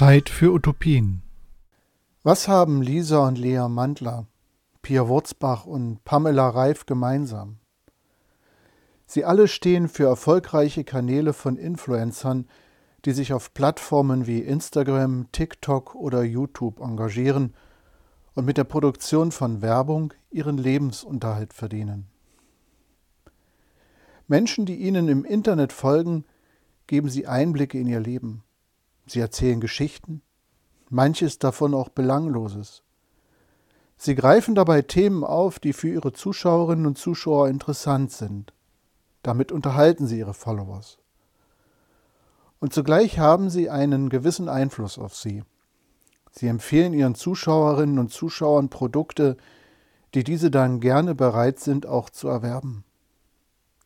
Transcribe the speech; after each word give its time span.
Zeit 0.00 0.30
für 0.30 0.50
Utopien. 0.50 1.20
Was 2.22 2.48
haben 2.48 2.80
Lisa 2.80 3.28
und 3.28 3.36
Lea 3.36 3.68
Mandler, 3.68 4.26
Pia 4.80 5.08
Wurzbach 5.08 5.66
und 5.66 6.02
Pamela 6.04 6.48
Reif 6.48 6.86
gemeinsam? 6.86 7.58
Sie 9.04 9.26
alle 9.26 9.46
stehen 9.46 9.88
für 9.88 10.04
erfolgreiche 10.06 10.84
Kanäle 10.84 11.34
von 11.34 11.58
Influencern, 11.58 12.48
die 13.04 13.12
sich 13.12 13.34
auf 13.34 13.52
Plattformen 13.52 14.26
wie 14.26 14.38
Instagram, 14.38 15.26
TikTok 15.32 15.94
oder 15.94 16.22
YouTube 16.22 16.80
engagieren 16.80 17.52
und 18.32 18.46
mit 18.46 18.56
der 18.56 18.64
Produktion 18.64 19.32
von 19.32 19.60
Werbung 19.60 20.14
ihren 20.30 20.56
Lebensunterhalt 20.56 21.52
verdienen. 21.52 22.06
Menschen, 24.28 24.64
die 24.64 24.76
ihnen 24.76 25.08
im 25.08 25.26
Internet 25.26 25.74
folgen, 25.74 26.24
geben 26.86 27.10
sie 27.10 27.26
Einblicke 27.26 27.78
in 27.78 27.86
ihr 27.86 28.00
Leben. 28.00 28.44
Sie 29.10 29.18
erzählen 29.18 29.60
Geschichten, 29.60 30.22
manches 30.88 31.40
davon 31.40 31.74
auch 31.74 31.88
Belangloses. 31.88 32.84
Sie 33.96 34.14
greifen 34.14 34.54
dabei 34.54 34.82
Themen 34.82 35.24
auf, 35.24 35.58
die 35.58 35.72
für 35.72 35.88
ihre 35.88 36.12
Zuschauerinnen 36.12 36.86
und 36.86 36.96
Zuschauer 36.96 37.48
interessant 37.48 38.12
sind. 38.12 38.52
Damit 39.24 39.50
unterhalten 39.50 40.06
sie 40.06 40.20
ihre 40.20 40.32
Followers. 40.32 40.98
Und 42.60 42.72
zugleich 42.72 43.18
haben 43.18 43.50
sie 43.50 43.68
einen 43.68 44.10
gewissen 44.10 44.48
Einfluss 44.48 44.96
auf 44.96 45.16
sie. 45.16 45.42
Sie 46.30 46.46
empfehlen 46.46 46.92
ihren 46.92 47.16
Zuschauerinnen 47.16 47.98
und 47.98 48.12
Zuschauern 48.12 48.68
Produkte, 48.68 49.36
die 50.14 50.22
diese 50.22 50.52
dann 50.52 50.78
gerne 50.78 51.16
bereit 51.16 51.58
sind, 51.58 51.84
auch 51.84 52.10
zu 52.10 52.28
erwerben. 52.28 52.84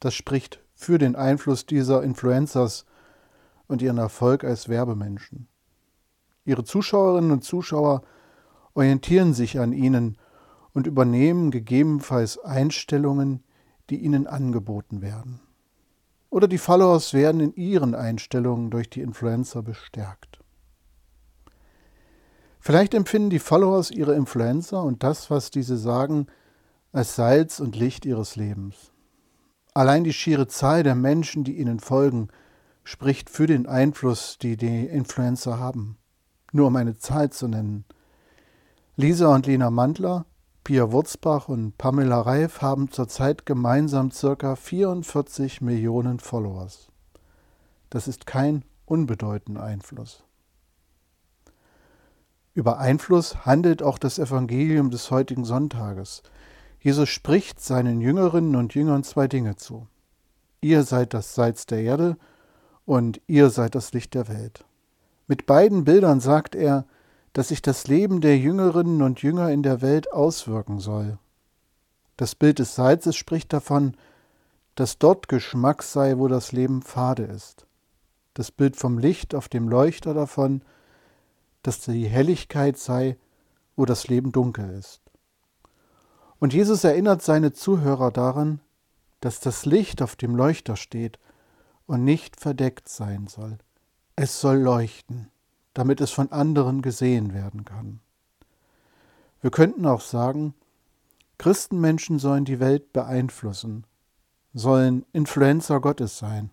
Das 0.01 0.13
spricht 0.13 0.61
für 0.75 0.99
den 0.99 1.17
Einfluss 1.17 1.65
dieser 1.65 2.03
Influencers 2.03 2.85
und 3.69 3.83
ihren 3.83 3.99
Erfolg 3.99 4.45
als 4.45 4.69
Werbemenschen. 4.69 5.49
Ihre 6.45 6.65
Zuschauerinnen 6.65 7.31
und 7.31 7.45
Zuschauer 7.45 8.03
orientieren 8.75 9.35
sich 9.35 9.59
an 9.59 9.73
ihnen 9.73 10.19
und 10.73 10.87
übernehmen 10.87 11.51
gegebenenfalls 11.51 12.39
Einstellungen, 12.39 13.43
die 13.91 13.99
ihnen 13.99 14.27
angeboten 14.27 15.01
werden. 15.01 15.41
Oder 16.31 16.49
die 16.49 16.59
Followers 16.59 17.15
werden 17.15 17.41
in 17.41 17.55
ihren 17.55 17.95
Einstellungen 17.95 18.71
durch 18.71 18.91
die 18.91 19.01
Influencer 19.01 19.63
bestärkt. 19.63 20.41
Vielleicht 22.59 22.95
empfinden 22.95 23.31
die 23.31 23.39
Followers 23.39 23.91
ihre 23.91 24.15
Influencer 24.15 24.83
und 24.83 25.03
das, 25.03 25.31
was 25.31 25.51
diese 25.51 25.77
sagen, 25.77 26.27
als 26.93 27.15
Salz 27.15 27.61
und 27.61 27.77
Licht 27.77 28.07
ihres 28.07 28.37
Lebens. 28.37 28.91
Allein 29.75 30.03
die 30.03 30.13
schiere 30.13 30.49
Zahl 30.49 30.83
der 30.83 30.95
Menschen, 30.95 31.45
die 31.45 31.59
ihnen 31.59 31.79
folgen, 31.79 32.29
spricht 32.85 33.31
für 33.31 33.47
den 33.47 33.67
Einfluss, 33.67 34.39
die 34.39 34.57
die 34.57 34.87
Influencer 34.87 35.59
haben. 35.59 35.97
Nur 36.53 36.69
um 36.69 36.77
eine 36.77 36.97
Zahl 36.97 37.31
zu 37.31 37.49
nennen. 37.49 37.85
Lisa 38.97 39.35
und 39.35 39.47
Lena 39.47 39.71
Mandler, 39.71 40.27
Pia 40.63 40.93
Wurzbach 40.93 41.49
und 41.49 41.77
Pamela 41.77 42.21
Reif 42.21 42.63
haben 42.63 42.91
zurzeit 42.91 43.45
gemeinsam 43.45 44.11
ca. 44.11 44.55
44 44.55 45.61
Millionen 45.61 46.21
Followers. 46.21 46.89
Das 47.91 48.07
ist 48.07 48.27
kein 48.27 48.65
unbedeutender 48.87 49.63
Einfluss. 49.63 50.25
Über 52.55 52.79
Einfluss 52.79 53.45
handelt 53.45 53.83
auch 53.83 53.99
das 53.99 54.19
Evangelium 54.19 54.91
des 54.91 55.11
heutigen 55.11 55.45
Sonntages. 55.45 56.23
Jesus 56.79 57.09
spricht 57.09 57.61
seinen 57.61 58.01
Jüngerinnen 58.01 58.55
und 58.55 58.75
Jüngern 58.75 59.03
zwei 59.03 59.27
Dinge 59.27 59.57
zu. 59.57 59.89
Ihr 60.61 60.85
seid 60.85 61.15
das 61.15 61.35
Salz 61.35 61.67
der 61.67 61.81
Erde 61.83 62.17
und 62.85 63.21
ihr 63.27 63.51
seid 63.51 63.75
das 63.75 63.93
Licht 63.93 64.15
der 64.15 64.29
Welt. 64.29 64.65
Mit 65.27 65.47
beiden 65.47 65.85
Bildern 65.85 66.21
sagt 66.21 66.55
er, 66.55 66.85
dass 67.33 67.49
sich 67.49 67.63
das 67.63 67.89
Leben 67.89 68.21
der 68.21 68.39
Jüngerinnen 68.39 69.03
und 69.03 69.23
Jünger 69.23 69.51
in 69.51 69.63
der 69.63 69.83
Welt 69.83 70.13
auswirken 70.13 70.79
soll. 70.79 71.19
Das 72.17 72.35
Bild 72.35 72.59
des 72.59 72.75
Salzes 72.75 73.17
spricht 73.17 73.53
davon, 73.53 73.97
dass 74.77 74.99
dort 74.99 75.29
Geschmack 75.29 75.83
sei, 75.83 76.19
wo 76.19 76.29
das 76.29 76.53
Leben 76.53 76.83
fade 76.83 77.25
ist. 77.25 77.67
Das 78.35 78.51
Bild 78.51 78.77
vom 78.77 78.99
Licht 78.99 79.35
auf 79.35 79.49
dem 79.49 79.69
Leuchter 79.69 80.15
davon, 80.15 80.63
dass 81.63 81.81
die 81.81 82.07
Helligkeit 82.07 82.77
sei, 82.77 83.17
wo 83.77 83.85
das 83.85 84.09
Leben 84.09 84.31
dunkel 84.31 84.71
ist. 84.71 85.01
Und 86.39 86.53
Jesus 86.53 86.85
erinnert 86.85 87.23
seine 87.23 87.53
Zuhörer 87.53 88.11
daran, 88.11 88.61
dass 89.21 89.41
das 89.41 89.65
Licht 89.65 90.03
auf 90.03 90.17
dem 90.17 90.37
Leuchter 90.37 90.77
steht 90.77 91.19
und 91.87 92.05
nicht 92.05 92.41
verdeckt 92.41 92.89
sein 92.89 93.27
soll. 93.27 93.59
Es 94.17 94.41
soll 94.41 94.59
leuchten, 94.59 95.31
damit 95.75 96.01
es 96.01 96.11
von 96.11 96.33
anderen 96.33 96.83
gesehen 96.83 97.35
werden 97.35 97.65
kann. 97.65 98.01
Wir 99.41 99.51
könnten 99.51 99.87
auch 99.87 100.01
sagen, 100.01 100.55
Christenmenschen 101.39 102.19
sollen 102.19 102.45
die 102.45 102.61
Welt 102.61 102.93
beeinflussen, 102.93 103.85
sollen 104.55 105.05
Influencer 105.13 105.81
Gottes 105.81 106.19
sein. 106.19 106.51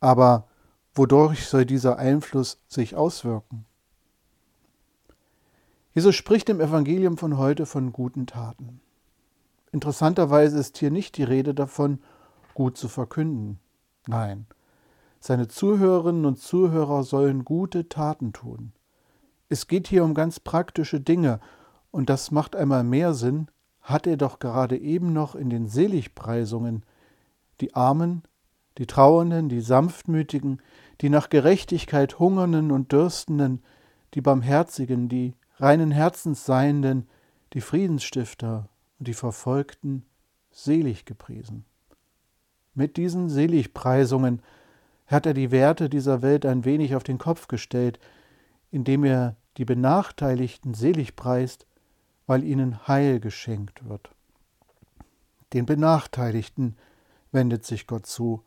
Aber 0.00 0.48
wodurch 0.94 1.46
soll 1.46 1.64
dieser 1.64 1.98
Einfluss 1.98 2.58
sich 2.68 2.96
auswirken? 2.96 3.64
Jesus 5.94 6.16
spricht 6.16 6.48
im 6.48 6.60
Evangelium 6.60 7.16
von 7.16 7.38
heute 7.38 7.64
von 7.64 7.92
guten 7.92 8.26
Taten. 8.26 8.80
Interessanterweise 9.70 10.58
ist 10.58 10.76
hier 10.76 10.90
nicht 10.90 11.16
die 11.16 11.22
Rede 11.22 11.54
davon, 11.54 12.02
gut 12.52 12.76
zu 12.76 12.88
verkünden. 12.88 13.60
Nein, 14.06 14.46
seine 15.20 15.48
Zuhörerinnen 15.48 16.26
und 16.26 16.38
Zuhörer 16.38 17.02
sollen 17.02 17.44
gute 17.44 17.88
Taten 17.88 18.32
tun. 18.32 18.72
Es 19.48 19.66
geht 19.66 19.88
hier 19.88 20.04
um 20.04 20.14
ganz 20.14 20.40
praktische 20.40 21.00
Dinge, 21.00 21.40
und 21.90 22.10
das 22.10 22.30
macht 22.30 22.56
einmal 22.56 22.84
mehr 22.84 23.14
Sinn, 23.14 23.48
hat 23.80 24.06
er 24.06 24.16
doch 24.16 24.38
gerade 24.38 24.76
eben 24.76 25.12
noch 25.12 25.34
in 25.34 25.48
den 25.48 25.68
Seligpreisungen 25.68 26.84
die 27.60 27.74
Armen, 27.74 28.22
die 28.78 28.86
Trauernden, 28.86 29.48
die 29.48 29.60
Sanftmütigen, 29.60 30.60
die 31.00 31.08
nach 31.08 31.28
Gerechtigkeit 31.28 32.18
Hungernden 32.18 32.72
und 32.72 32.92
Dürstenden, 32.92 33.62
die 34.14 34.20
Barmherzigen, 34.20 35.08
die 35.08 35.34
reinen 35.56 35.90
Herzens 35.90 36.44
Seienden, 36.44 37.08
die 37.52 37.60
Friedensstifter 37.60 38.68
und 38.98 39.08
die 39.08 39.14
Verfolgten 39.14 40.04
selig 40.50 41.04
gepriesen. 41.04 41.64
Mit 42.74 42.96
diesen 42.96 43.28
Seligpreisungen 43.28 44.42
hat 45.06 45.26
er 45.26 45.34
die 45.34 45.52
Werte 45.52 45.88
dieser 45.88 46.22
Welt 46.22 46.44
ein 46.44 46.64
wenig 46.64 46.96
auf 46.96 47.04
den 47.04 47.18
Kopf 47.18 47.46
gestellt, 47.46 48.00
indem 48.70 49.04
er 49.04 49.36
die 49.56 49.64
Benachteiligten 49.64 50.74
selig 50.74 51.14
preist, 51.14 51.66
weil 52.26 52.42
ihnen 52.42 52.88
Heil 52.88 53.20
geschenkt 53.20 53.88
wird. 53.88 54.10
Den 55.52 55.66
Benachteiligten 55.66 56.76
wendet 57.30 57.64
sich 57.64 57.86
Gott 57.86 58.06
zu. 58.06 58.42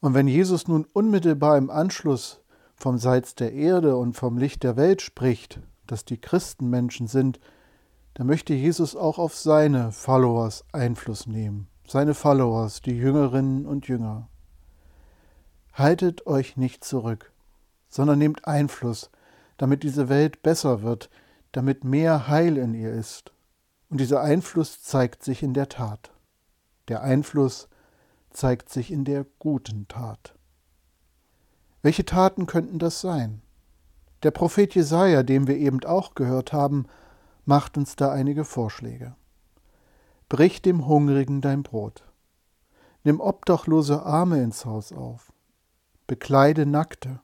Und 0.00 0.12
wenn 0.12 0.28
Jesus 0.28 0.68
nun 0.68 0.84
unmittelbar 0.92 1.56
im 1.56 1.70
Anschluss 1.70 2.42
vom 2.74 2.98
Salz 2.98 3.34
der 3.34 3.52
Erde 3.54 3.96
und 3.96 4.14
vom 4.14 4.36
Licht 4.36 4.62
der 4.62 4.76
Welt 4.76 5.00
spricht, 5.00 5.60
dass 5.86 6.04
die 6.04 6.20
Christenmenschen 6.20 7.06
sind, 7.06 7.40
dann 8.12 8.26
möchte 8.26 8.52
Jesus 8.52 8.94
auch 8.94 9.18
auf 9.18 9.34
seine 9.34 9.90
Followers 9.92 10.64
Einfluss 10.72 11.26
nehmen 11.26 11.68
seine 11.90 12.14
Followers, 12.14 12.82
die 12.82 12.96
Jüngerinnen 12.96 13.64
und 13.64 13.88
Jünger. 13.88 14.28
Haltet 15.72 16.26
euch 16.26 16.56
nicht 16.56 16.84
zurück, 16.84 17.32
sondern 17.88 18.18
nehmt 18.18 18.46
Einfluss, 18.46 19.10
damit 19.56 19.82
diese 19.82 20.08
Welt 20.08 20.42
besser 20.42 20.82
wird, 20.82 21.08
damit 21.52 21.84
mehr 21.84 22.28
Heil 22.28 22.58
in 22.58 22.74
ihr 22.74 22.92
ist. 22.92 23.32
Und 23.88 24.00
dieser 24.00 24.20
Einfluss 24.20 24.82
zeigt 24.82 25.24
sich 25.24 25.42
in 25.42 25.54
der 25.54 25.68
Tat. 25.68 26.10
Der 26.88 27.02
Einfluss 27.02 27.68
zeigt 28.30 28.68
sich 28.68 28.90
in 28.92 29.04
der 29.04 29.24
guten 29.38 29.88
Tat. 29.88 30.34
Welche 31.80 32.04
Taten 32.04 32.46
könnten 32.46 32.78
das 32.78 33.00
sein? 33.00 33.40
Der 34.24 34.30
Prophet 34.30 34.74
Jesaja, 34.74 35.22
den 35.22 35.46
wir 35.46 35.56
eben 35.56 35.82
auch 35.84 36.14
gehört 36.14 36.52
haben, 36.52 36.86
macht 37.46 37.78
uns 37.78 37.96
da 37.96 38.12
einige 38.12 38.44
Vorschläge. 38.44 39.14
Brich 40.28 40.60
dem 40.60 40.86
Hungrigen 40.86 41.40
dein 41.40 41.62
Brot. 41.62 42.04
Nimm 43.02 43.18
obdachlose 43.18 44.02
Arme 44.02 44.42
ins 44.42 44.66
Haus 44.66 44.92
auf. 44.92 45.32
Bekleide 46.06 46.66
Nackte. 46.66 47.20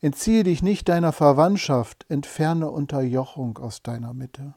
Entziehe 0.00 0.44
dich 0.44 0.62
nicht 0.62 0.88
deiner 0.88 1.12
Verwandtschaft, 1.12 2.06
entferne 2.08 2.70
Unterjochung 2.70 3.58
aus 3.58 3.82
deiner 3.82 4.14
Mitte. 4.14 4.54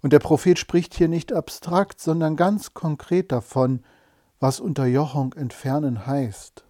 Und 0.00 0.14
der 0.14 0.20
Prophet 0.20 0.58
spricht 0.58 0.94
hier 0.94 1.08
nicht 1.08 1.34
abstrakt, 1.34 2.00
sondern 2.00 2.34
ganz 2.36 2.72
konkret 2.72 3.30
davon, 3.30 3.82
was 4.38 4.58
Unterjochung 4.58 5.34
entfernen 5.34 6.06
heißt. 6.06 6.64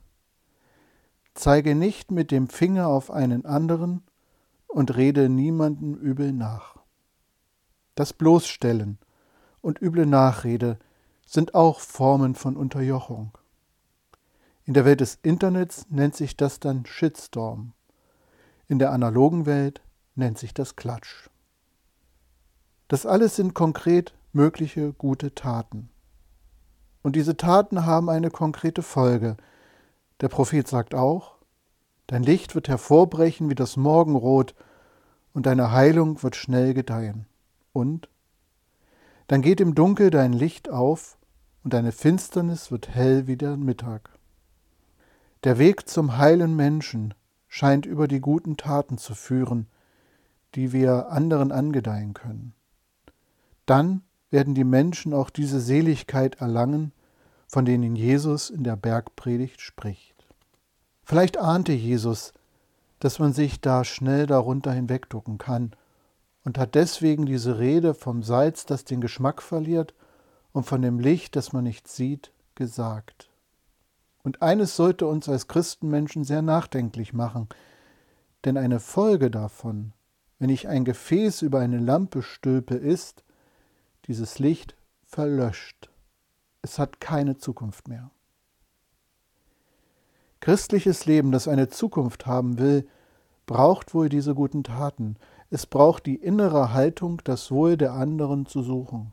Zeige 1.35 1.77
nicht 1.77 2.11
mit 2.11 2.33
dem 2.33 2.49
Finger 2.49 2.89
auf 2.89 3.13
einen 3.13 3.47
anderen 3.47 4.03
und 4.67 4.97
rede 4.97 5.29
niemandem 5.29 5.95
übel 5.95 6.33
nach. 6.33 6.77
Das 7.95 8.13
Bloßstellen 8.13 8.99
und 9.63 9.81
üble 9.81 10.07
Nachrede 10.07 10.79
sind 11.27 11.55
auch 11.55 11.81
Formen 11.81 12.35
von 12.35 12.57
Unterjochung. 12.57 13.37
In 14.65 14.75
der 14.75 14.85
Welt 14.85 15.01
des 15.01 15.19
Internets 15.23 15.87
nennt 15.91 16.15
sich 16.15 16.37
das 16.37 16.61
dann 16.61 16.87
Shitstorm 16.87 17.73
In 18.69 18.79
der 18.79 18.93
analogen 18.93 19.47
Welt 19.47 19.81
nennt 20.15 20.39
sich 20.39 20.55
das 20.55 20.77
Klatsch. 20.77 21.29
Das 22.89 23.07
alles 23.07 23.37
sind 23.37 23.55
konkret 23.55 24.15
mögliche 24.33 24.93
gute 24.93 25.35
Taten. 25.35 25.91
Und 27.03 27.17
diese 27.17 27.37
Taten 27.37 27.87
haben 27.87 28.09
eine 28.11 28.31
konkrete 28.31 28.83
Folge. 28.83 29.37
Der 30.21 30.29
Prophet 30.29 30.69
sagt 30.69 30.95
auch, 30.95 31.37
dein 32.07 32.23
Licht 32.23 32.55
wird 32.55 32.69
hervorbrechen 32.69 33.49
wie 33.49 33.55
das 33.55 33.77
Morgenrot 33.77 34.55
und 35.33 35.47
deine 35.47 35.73
Heilung 35.73 36.23
wird 36.23 36.37
schnell 36.37 36.75
gedeihen. 36.75 37.27
Und 37.73 38.09
dann 39.31 39.43
geht 39.43 39.61
im 39.61 39.77
Dunkel 39.77 40.11
dein 40.11 40.33
Licht 40.33 40.69
auf 40.71 41.17
und 41.63 41.73
deine 41.73 41.93
Finsternis 41.93 42.73
wird 42.73 42.89
hell 42.89 43.29
wie 43.29 43.37
der 43.37 43.57
Mittag. 43.57 44.11
Der 45.45 45.57
Weg 45.57 45.89
zum 45.89 46.19
heilen 46.19 46.57
Menschen 46.57 47.15
scheint 47.47 47.87
über 47.87 48.09
die 48.09 48.19
guten 48.19 48.57
Taten 48.57 48.99
zu 48.99 49.15
führen, 49.15 49.69
die 50.57 50.73
wir 50.73 51.11
anderen 51.11 51.53
angedeihen 51.53 52.13
können. 52.13 52.55
Dann 53.67 54.03
werden 54.31 54.57
die 54.57 54.65
Menschen 54.65 55.15
auch 55.15 55.31
diese 55.31 55.61
Seligkeit 55.61 56.41
erlangen, 56.41 56.91
von 57.47 57.65
denen 57.65 57.95
Jesus 57.95 58.51
in 58.51 58.65
der 58.65 58.75
Bergpredigt 58.75 59.61
spricht. 59.61 60.27
Vielleicht 61.05 61.39
ahnte 61.39 61.73
Jesus, 61.73 62.33
dass 62.99 63.21
man 63.21 63.33
sich 63.33 63.61
da 63.61 63.85
schnell 63.85 64.27
darunter 64.27 64.73
hinwegducken 64.73 65.39
kann 65.39 65.77
und 66.45 66.59
hat 66.59 66.75
deswegen 66.75 67.27
diese 67.27 67.59
Rede 67.59 67.95
vom 67.95 68.23
Salz, 68.23 68.67
das 68.67 68.85
den 68.85 69.01
Geschmack 69.01 69.43
verliert, 69.43 69.95
und 70.53 70.65
von 70.65 70.83
dem 70.83 70.99
Licht, 70.99 71.37
das 71.37 71.53
man 71.53 71.65
nicht 71.65 71.87
sieht, 71.87 72.33
gesagt. 72.55 73.31
Und 74.23 74.43
eines 74.43 74.77
sollte 74.77 75.07
uns 75.07 75.29
als 75.29 75.49
Christenmenschen 75.49 76.25
sehr 76.25 76.43
nachdenklich 76.43 77.13
machen, 77.13 77.49
denn 78.45 78.57
eine 78.57 78.81
Folge 78.81 79.31
davon, 79.31 79.93
wenn 80.39 80.51
ich 80.51 80.69
ein 80.69 80.85
Gefäß 80.85 81.43
über 81.43 81.61
eine 81.61 81.79
Lampe 81.79 82.23
stülpe, 82.23 82.75
ist, 82.75 83.23
dieses 84.07 84.39
Licht 84.39 84.75
verlöscht. 85.05 85.91
Es 86.63 86.79
hat 86.79 87.01
keine 87.01 87.37
Zukunft 87.37 87.89
mehr. 87.89 88.11
Christliches 90.41 91.05
Leben, 91.05 91.33
das 91.33 91.49
eine 91.49 91.69
Zukunft 91.69 92.27
haben 92.27 92.59
will, 92.59 92.89
braucht 93.45 93.95
wohl 93.95 94.09
diese 94.09 94.35
guten 94.35 94.65
Taten. 94.65 95.17
Es 95.53 95.67
braucht 95.67 96.07
die 96.07 96.15
innere 96.15 96.73
Haltung, 96.73 97.21
das 97.25 97.51
Wohl 97.51 97.77
der 97.77 97.93
anderen 97.93 98.47
zu 98.47 98.63
suchen, 98.63 99.13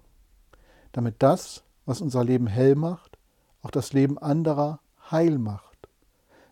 damit 0.91 1.15
das, 1.19 1.63
was 1.87 1.99
unser 1.99 2.23
Leben 2.23 2.45
hell 2.45 2.75
macht, 2.75 3.17
auch 3.63 3.71
das 3.71 3.91
Leben 3.91 4.19
anderer 4.19 4.79
heil 5.09 5.39
macht, 5.39 5.89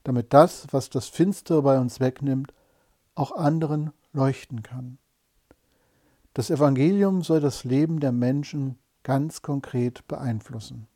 damit 0.04 0.34
das, 0.34 0.68
was 0.72 0.90
das 0.90 1.08
Finstere 1.08 1.62
bei 1.62 1.80
uns 1.80 2.00
wegnimmt, 2.00 2.52
auch 3.14 3.32
anderen 3.32 3.92
leuchten 4.12 4.64
kann. 4.64 4.98
Das 6.34 6.50
Evangelium 6.50 7.22
soll 7.22 7.40
das 7.40 7.64
Leben 7.64 8.00
der 8.00 8.12
Menschen 8.12 8.80
ganz 9.04 9.44
konkret 9.44 10.08
beeinflussen. 10.08 10.88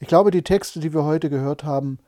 Ich 0.00 0.08
glaube, 0.08 0.32
die 0.32 0.42
Texte, 0.42 0.80
die 0.80 0.92
wir 0.92 1.04
heute 1.04 1.30
gehört 1.30 1.62
haben, 1.62 1.98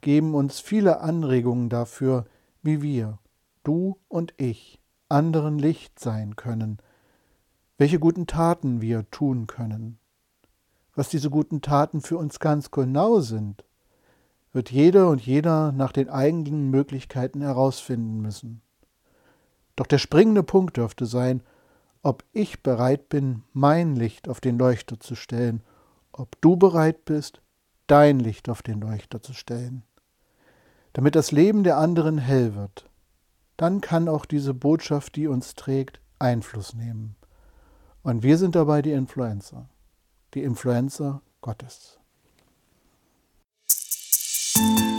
geben 0.00 0.34
uns 0.34 0.58
viele 0.58 1.00
Anregungen 1.00 1.68
dafür, 1.68 2.24
wie 2.62 2.82
wir, 2.82 3.18
du 3.62 3.98
und 4.08 4.34
ich, 4.36 4.80
anderen 5.08 5.58
Licht 5.58 5.98
sein 5.98 6.36
können, 6.36 6.78
welche 7.78 7.98
guten 7.98 8.26
Taten 8.26 8.80
wir 8.80 9.10
tun 9.10 9.46
können. 9.46 9.98
Was 10.94 11.08
diese 11.08 11.30
guten 11.30 11.62
Taten 11.62 12.00
für 12.00 12.18
uns 12.18 12.38
ganz 12.38 12.70
genau 12.70 13.20
sind, 13.20 13.64
wird 14.52 14.70
jeder 14.70 15.08
und 15.08 15.24
jeder 15.24 15.72
nach 15.72 15.92
den 15.92 16.10
eigenen 16.10 16.70
Möglichkeiten 16.70 17.40
herausfinden 17.40 18.20
müssen. 18.20 18.60
Doch 19.76 19.86
der 19.86 19.98
springende 19.98 20.42
Punkt 20.42 20.76
dürfte 20.76 21.06
sein, 21.06 21.42
ob 22.02 22.24
ich 22.32 22.62
bereit 22.62 23.08
bin, 23.08 23.44
mein 23.52 23.96
Licht 23.96 24.28
auf 24.28 24.40
den 24.40 24.58
Leuchter 24.58 25.00
zu 25.00 25.14
stellen, 25.14 25.62
ob 26.12 26.40
du 26.40 26.56
bereit 26.56 27.04
bist, 27.04 27.40
dein 27.86 28.18
Licht 28.18 28.48
auf 28.48 28.62
den 28.62 28.80
Leuchter 28.80 29.22
zu 29.22 29.32
stellen, 29.32 29.82
damit 30.92 31.14
das 31.14 31.32
Leben 31.32 31.64
der 31.64 31.78
anderen 31.78 32.18
hell 32.18 32.54
wird. 32.54 32.90
Dann 33.56 33.80
kann 33.80 34.08
auch 34.08 34.24
diese 34.24 34.54
Botschaft, 34.54 35.16
die 35.16 35.26
uns 35.26 35.54
trägt, 35.54 36.00
Einfluss 36.18 36.74
nehmen. 36.74 37.16
Und 38.02 38.22
wir 38.22 38.38
sind 38.38 38.54
dabei 38.54 38.82
die 38.82 38.92
Influencer, 38.92 39.68
die 40.34 40.42
Influencer 40.42 41.22
Gottes. 41.40 41.98
Musik 44.56 44.91